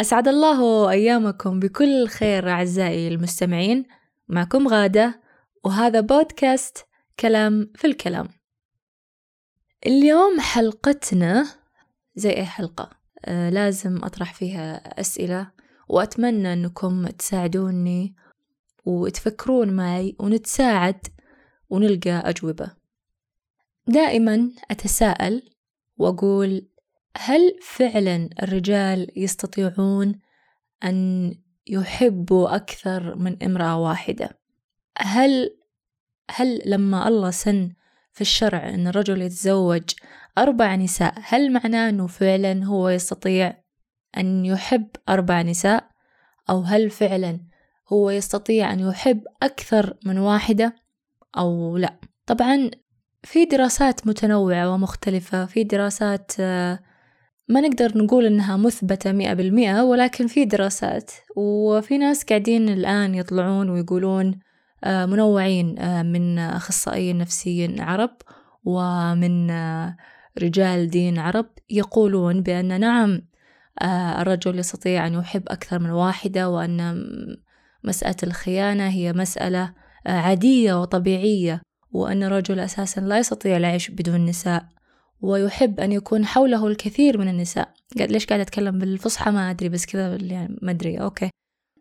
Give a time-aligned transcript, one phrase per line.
[0.00, 3.84] أسعد الله أيامكم بكل خير أعزائي المستمعين.
[4.28, 5.20] معكم غادة
[5.64, 6.86] وهذا بودكاست
[7.20, 8.28] كلام في الكلام.
[9.86, 11.46] اليوم حلقتنا
[12.16, 12.90] زي أي حلقة.
[13.24, 15.50] آه لازم أطرح فيها أسئلة
[15.88, 18.14] وأتمنى أنكم تساعدوني
[18.84, 21.06] وتفكرون معي ونتساعد
[21.70, 22.70] ونلقى أجوبة.
[23.86, 25.50] دائما أتساءل
[25.96, 26.68] وأقول
[27.16, 30.20] هل فعلا الرجال يستطيعون
[30.84, 31.34] أن
[31.66, 34.38] يحبوا أكثر من امرأة واحدة؟
[34.98, 35.56] هل
[36.30, 37.72] هل لما الله سن
[38.12, 39.82] في الشرع أن الرجل يتزوج
[40.38, 43.62] أربع نساء هل معناه أنه فعلا هو يستطيع
[44.16, 45.88] أن يحب أربع نساء؟
[46.50, 47.40] أو هل فعلا
[47.92, 50.76] هو يستطيع أن يحب أكثر من واحدة؟
[51.38, 52.70] أو لا؟ طبعا
[53.22, 56.78] في دراسات متنوعة ومختلفة في دراسات آه،
[57.48, 63.70] ما نقدر نقول إنها مثبتة مئة بالمئة ولكن في دراسات وفي ناس قاعدين الآن يطلعون
[63.70, 64.38] ويقولون
[64.84, 68.10] آه، منوعين آه، من أخصائيين نفسيين عرب
[68.64, 69.50] ومن
[70.42, 73.22] رجال دين عرب يقولون بأن نعم
[74.20, 77.06] الرجل يستطيع أن يحب أكثر من واحدة وأن
[77.84, 79.72] مسألة الخيانة هي مسألة
[80.06, 84.77] عادية وطبيعية وأن الرجل أساسا لا يستطيع العيش بدون نساء.
[85.20, 87.74] ويحب أن يكون حوله الكثير من النساء.
[87.98, 91.00] قاعد ليش قاعد أتكلم بالفصحى؟ ما أدري بس كذا يعني ما أدري.
[91.00, 91.30] أوكي.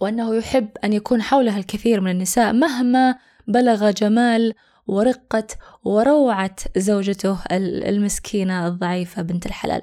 [0.00, 4.54] وأنه يحب أن يكون حوله الكثير من النساء مهما بلغ جمال
[4.86, 5.46] ورقة
[5.84, 9.82] وروعة زوجته المسكينة الضعيفة بنت الحلال.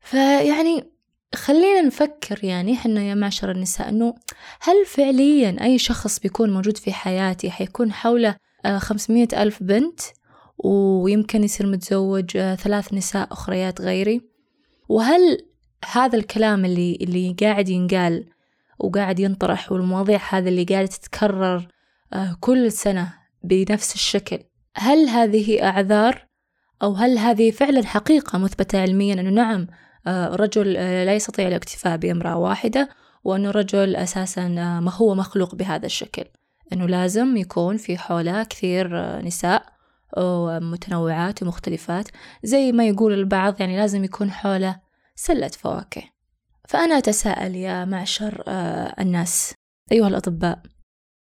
[0.00, 0.84] فيعني
[1.34, 4.14] خلينا نفكر يعني إحنا يا معشر النساء إنه
[4.60, 10.00] هل فعليا أي شخص بيكون موجود في حياتي حيكون حوله آه، خمسمية ألف بنت؟
[10.58, 14.20] ويمكن يصير متزوج آه، ثلاث نساء أخريات غيري.
[14.88, 15.46] وهل
[15.92, 18.26] هذا الكلام اللي اللي قاعد ينقال
[18.78, 21.68] وقاعد ينطرح والمواضيع هذا اللي قاعدة تتكرر
[22.12, 24.38] آه، كل سنة بنفس الشكل
[24.76, 26.28] هل هذه أعذار؟
[26.82, 29.66] أو هل هذه فعلا حقيقة مثبتة علميا أنه نعم
[30.34, 32.88] رجل لا يستطيع الاكتفاء بامرأة واحدة
[33.24, 34.48] وأنه الرجل أساسا
[34.80, 36.24] ما هو مخلوق بهذا الشكل؟
[36.72, 39.77] أنه لازم يكون في حوله كثير نساء.
[40.60, 42.08] متنوعات ومختلفات
[42.42, 44.80] زي ما يقول البعض يعني لازم يكون حوله
[45.14, 46.02] سلة فواكه.
[46.68, 49.54] فأنا أتساءل يا معشر آه، الناس
[49.92, 50.62] أيها الأطباء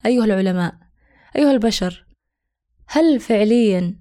[0.05, 0.75] أيها العلماء
[1.35, 2.05] أيها البشر
[2.87, 3.99] هل فعليا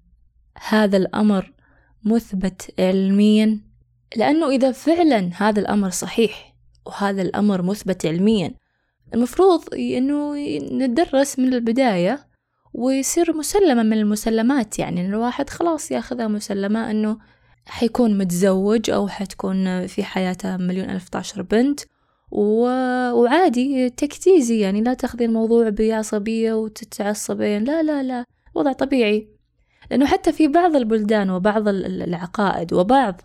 [0.69, 1.53] هذا الأمر
[2.05, 3.61] مثبت علميا؟
[4.17, 6.55] لأنه إذا فعلا هذا الأمر صحيح
[6.87, 8.55] وهذا الأمر مثبت علميا
[9.15, 10.35] المفروض إنه
[10.73, 12.27] ندرس من البداية
[12.75, 14.79] ويصير مسلمة من المسلمات.
[14.79, 17.19] يعني الواحد خلاص ياخذها مسلمة إنه
[17.67, 21.81] حيكون متزوج أو حتكون في حياته مليون ألف طاشر بنت.
[22.31, 22.67] و...
[23.13, 24.61] وعادي تكتيزي.
[24.61, 27.65] يعني لا تاخذي الموضوع بعصبية وتتعصبين.
[27.65, 28.25] لا لا لا.
[28.55, 29.29] وضع طبيعي.
[29.91, 33.21] لأنه حتى في بعض البلدان وبعض العقائد وبعض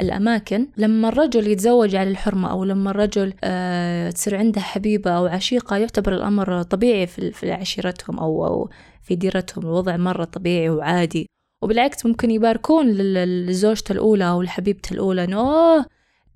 [0.00, 0.68] الأماكن.
[0.76, 6.14] لما الرجل يتزوج على الحرمة أو لما الرجل آه تصير عنده حبيبة أو عشيقة يعتبر
[6.14, 8.70] الأمر طبيعي في, عشيرتهم أو, أو
[9.02, 9.64] في ديرتهم.
[9.64, 11.26] الوضع مرة طبيعي وعادي.
[11.62, 12.90] وبالعكس ممكن يباركون
[13.46, 15.86] لزوجته الأولى أو لحبيبته الأولى إنه أوه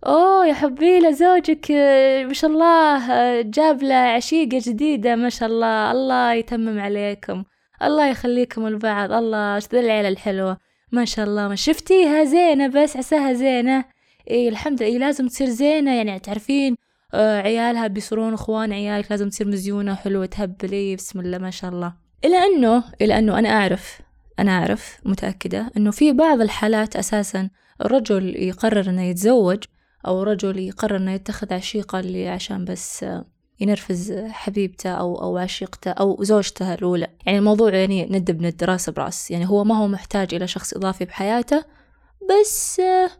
[0.06, 5.48] أوه يا حبيلة زوجك آه، ما شاء الله آه، جاب له عشيقة جديدة ما شاء
[5.48, 7.44] الله الله يتمم عليكم
[7.82, 10.58] الله يخليكم البعض الله إيش ذا العيلة الحلوة.
[10.92, 13.84] ما شاء الله ما شفتيها؟ زينة بس عساها زينة.
[14.30, 14.92] إيه الحمد لله.
[14.92, 15.94] إيه لازم تصير زينة.
[15.94, 16.76] يعني تعرفين
[17.14, 20.96] آه عيالها بيصيرون إخوان عيالك لازم تصير مزيونة حلوة تهبلي.
[20.96, 21.94] بسم الله ما شاء الله.
[22.24, 24.00] إلى أنه إلى أنه أنا أعرف
[24.38, 27.50] أنا أعرف متأكدة أنه في بعض الحالات أساسا
[27.84, 29.64] الرجل يقرر أنه يتزوج
[30.06, 33.24] أو رجل يقرر أنه يتخذ عشيقة اللي عشان بس آه
[33.60, 37.08] ينرفز حبيبته أو أو عشيقته أو زوجته الأولى.
[37.26, 39.30] يعني الموضوع يعني ند بند راس براس.
[39.30, 41.64] يعني هو ما هو محتاج إلى شخص إضافي بحياته
[42.30, 43.10] بس آه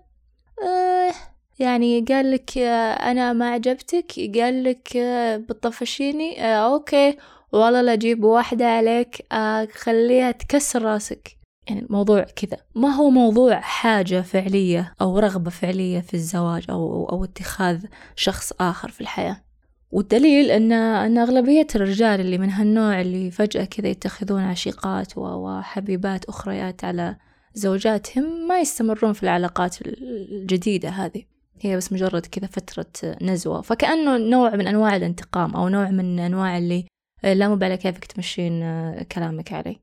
[0.67, 1.13] آه
[1.59, 7.17] يعني قال لك آه أنا ما عجبتك قال لك آه بتطفشيني آه أوكي
[7.53, 9.27] والله لا أجيب واحدة عليك
[9.75, 11.37] خليها تكسر راسك.
[11.69, 12.57] يعني الموضوع كذا.
[12.75, 17.85] ما هو موضوع حاجة فعلية أو رغبة فعلية في الزواج أو, أو اتخاذ
[18.17, 19.46] شخص آخر في الحياة؟
[19.91, 26.85] والدليل أن أن أغلبية الرجال اللي من هالنوع اللي فجأة كذا يتخذون عشيقات وحبيبات أخريات
[26.85, 27.17] على
[27.55, 31.23] زوجاتهم ما يستمرون في العلاقات الجديدة هذه.
[31.61, 33.61] هي بس مجرد كذا فترة نزوة.
[33.61, 36.87] فكأنه نوع من أنواع الانتقام أو نوع من أنواع اللي
[37.25, 38.61] لا مو على كيفك تمشين
[39.03, 39.81] كلامك علي.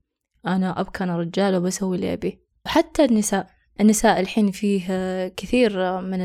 [0.48, 2.40] أنا أبكى أنا رجال وبسوي اللي أبي.
[2.66, 3.50] وحتى النساء
[3.82, 6.22] النساء الحين فيه كثير من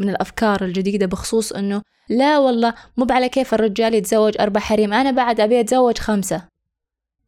[0.00, 5.10] من الأفكار الجديدة بخصوص أنه لا والله مو على كيف الرجال يتزوج أربع حريم أنا
[5.10, 6.48] بعد أبي أتزوج خمسة.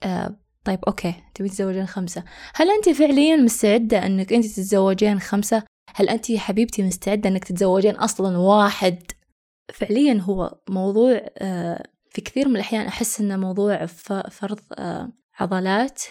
[0.02, 2.24] آه طيب أوكي تبي تتزوجين خمسة.
[2.54, 5.62] هل أنت فعليا مستعدة أنك أنت تتزوجين خمسة؟
[5.94, 9.02] هل أنت يا حبيبتي مستعدة أنك تتزوجين أصلا واحد؟
[9.72, 13.86] فعليا هو موضوع آه في كثير من الأحيان أحس أنه موضوع
[14.30, 16.02] فرض آه عضلات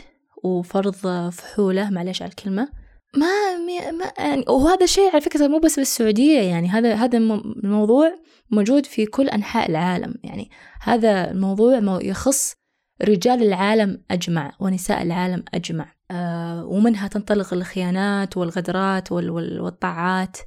[0.43, 0.95] وفرض
[1.29, 2.69] فحولة معلش على الكلمة.
[3.15, 3.57] ما
[3.91, 8.15] ما يعني وهذا الشيء على فكرة مو بس بالسعودية يعني هذا هذا الموضوع
[8.51, 10.49] موجود في كل أنحاء العالم يعني
[10.81, 12.55] هذا الموضوع يخص
[13.03, 15.93] رجال العالم أجمع ونساء العالم أجمع.
[16.11, 20.37] آه ومنها تنطلق الخيانات والغدرات والطاعات.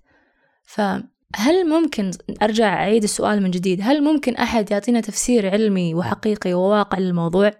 [0.64, 2.10] فهل ممكن
[2.42, 7.52] أرجع أعيد السؤال من جديد هل ممكن أحد يعطينا تفسير علمي وحقيقي وواقع للموضوع؟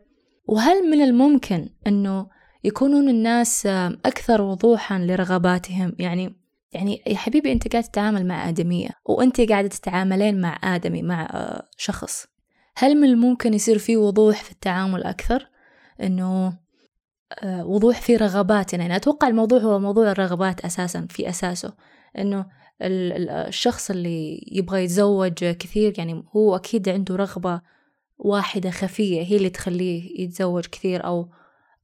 [0.46, 2.33] وهل من الممكن أنه
[2.64, 3.66] يكونون الناس
[4.06, 5.92] أكثر وضوحا لرغباتهم.
[5.98, 6.34] يعني
[6.72, 11.68] يعني يا حبيبي أنت قاعد تتعامل مع آدمية وأنت قاعدة تتعاملين مع آدمي مع آه،
[11.76, 12.26] شخص.
[12.76, 15.48] هل من الممكن يصير في وضوح في التعامل أكثر؟
[16.02, 16.58] إنه
[17.42, 21.72] آه، وضوح في رغباتنا يعني أتوقع الموضوع هو موضوع الرغبات أساسا في أساسه.
[22.18, 22.46] إنه
[22.82, 27.60] الشخص اللي يبغى يتزوج كثير يعني هو أكيد عنده رغبة
[28.18, 31.28] واحدة خفية هي اللي تخليه يتزوج كثير أو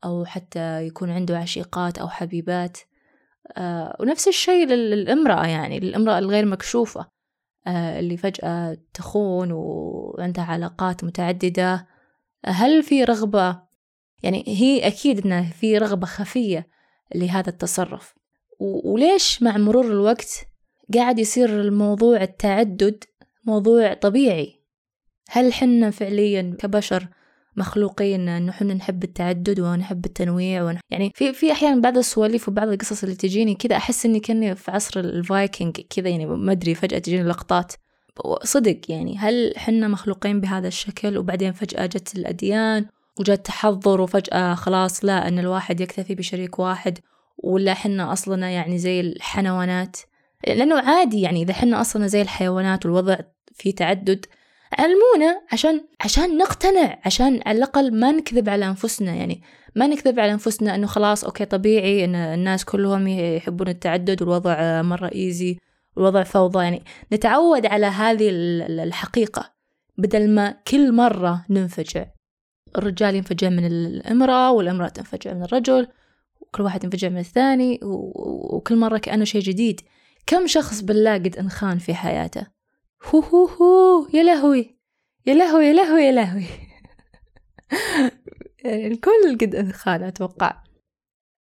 [0.05, 2.79] أو حتى يكون عنده عشيقات أو حبيبات.
[3.57, 7.07] آه ونفس الشيء للامرأة يعني للامرأة الغير مكشوفة
[7.67, 11.87] آه اللي فجأة تخون وعندها علاقات متعددة.
[12.47, 13.63] هل في رغبة؟
[14.23, 16.67] يعني هي أكيد إنه في رغبة خفية
[17.15, 18.15] لهذا التصرف.
[18.61, 20.47] وليش مع مرور الوقت
[20.95, 23.05] قاعد يصير الموضوع التعدد
[23.45, 24.61] موضوع طبيعي؟
[25.31, 27.09] هل حنا فعليا كبشر
[27.57, 30.79] مخلوقين إحنا نحب التعدد ونحب التنويع ون...
[30.91, 34.71] يعني في في أحيانا بعض السواليف وبعض القصص اللي تجيني كذا أحس إني كأني في
[34.71, 37.73] عصر الفايكنج كذا يعني ما أدري فجأة تجيني لقطات.
[38.45, 42.87] صدق يعني هل حنا مخلوقين بهذا الشكل وبعدين فجأة جت الأديان
[43.21, 46.99] وجت تحضر وفجأة خلاص لا إن الواحد يكتفي بشريك واحد
[47.39, 49.97] ولا حنا اصلنا يعني زي الحيوانات
[50.47, 53.17] لأنه عادي يعني إذا حنا اصلنا زي الحيوانات والوضع
[53.53, 54.27] في تعدد
[54.79, 59.43] علمونا عشان عشان نقتنع عشان على الأقل ما نكذب على أنفسنا يعني.
[59.77, 65.11] ما نكذب على أنفسنا إنه خلاص أوكي طبيعي إن الناس كلهم يحبون التعدد والوضع مرة
[65.15, 65.59] إيزي
[65.97, 66.83] والوضع فوضى يعني.
[67.13, 68.29] نتعود على هذه
[68.69, 69.53] الحقيقة
[69.99, 72.07] بدل ما كل مرة ننفجع.
[72.79, 75.89] الرجال ينفجع من الامرأة والامرأة تنفجع من الرجل
[76.41, 79.81] وكل واحد ينفجع من الثاني وكل مرة كأنه شيء جديد.
[80.27, 82.60] كم شخص بالله قد انخان في حياته؟
[83.05, 84.79] هو هو هو يا لهوي.
[85.27, 86.45] يا لهوي يا لهوي يا لهوي.
[88.65, 90.63] يعني الكل قد انخان أتوقع.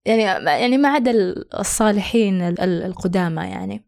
[0.05, 1.11] يعني يعني ما عدا
[1.59, 3.85] الصالحين القدامى يعني.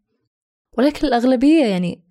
[0.78, 2.04] ولكن الأغلبية يعني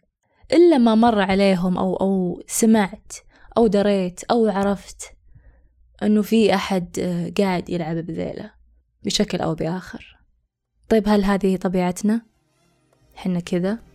[0.54, 3.14] إلا ما مر عليهم أو أو سمعت
[3.58, 5.14] أو دريت أو عرفت
[6.04, 7.00] أنه في أحد
[7.38, 8.54] قاعد يلعب بذيله
[9.04, 10.20] بشكل أو بآخر.
[10.90, 12.22] طيب هل هذه طبيعتنا؟
[13.16, 13.89] حنا كذا؟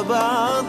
[0.00, 0.64] بعض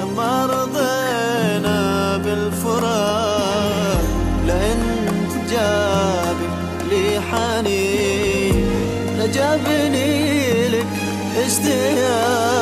[0.00, 4.04] لما رضينا بالفراق
[4.46, 6.48] لانت جابي
[6.90, 8.66] لي حنين
[9.18, 10.86] لجابني لك
[11.46, 12.53] اشتياق.